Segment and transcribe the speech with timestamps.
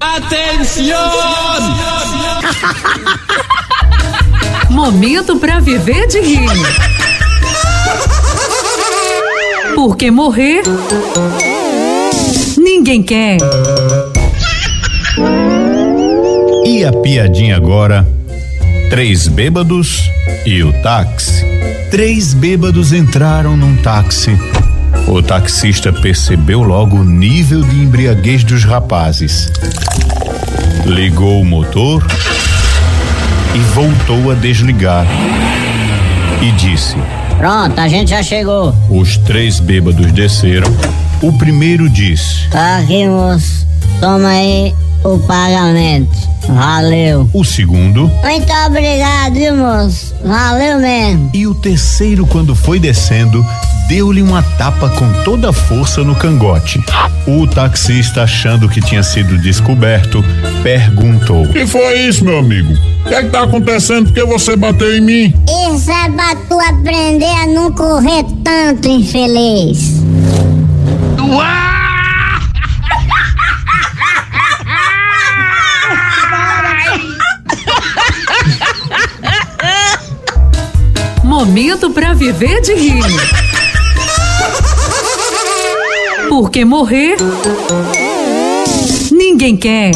[0.00, 0.96] Atenção!
[4.70, 6.48] Momento para viver de rir.
[9.74, 10.62] Porque morrer
[12.56, 13.36] ninguém quer.
[16.64, 18.08] E a piadinha agora?
[18.88, 20.10] Três bêbados
[20.46, 21.44] e o táxi.
[21.90, 24.30] Três bêbados entraram num táxi.
[25.10, 29.50] O taxista percebeu logo o nível de embriaguez dos rapazes.
[30.86, 32.06] Ligou o motor
[33.52, 35.04] e voltou a desligar.
[36.40, 36.94] E disse:
[37.36, 38.72] Pronto, a gente já chegou.
[38.88, 40.72] Os três bêbados desceram.
[41.20, 43.66] O primeiro disse: Tá aqui, moço.
[44.00, 46.16] Toma aí o pagamento.
[46.48, 47.28] Valeu.
[47.34, 48.08] O segundo.
[48.22, 50.14] Muito obrigado, viu, moço?
[50.24, 51.30] Valeu mesmo.
[51.34, 53.44] E o terceiro, quando foi descendo,
[53.90, 56.80] deu-lhe uma tapa com toda a força no cangote.
[57.26, 60.24] O taxista, achando que tinha sido descoberto,
[60.62, 62.72] perguntou: Que foi isso, meu amigo?
[62.72, 64.04] O que é que tá acontecendo?
[64.06, 65.34] Por que você bateu em mim?
[65.74, 70.00] Isso é pra tu aprender a não correr tanto, infeliz.
[81.24, 83.49] Momento para viver de rir.
[86.30, 87.16] Porque morrer
[89.10, 89.90] ninguém quer.